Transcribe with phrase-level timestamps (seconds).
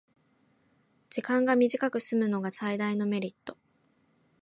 [1.11, 3.55] 時間が短くすむのが最大のメリット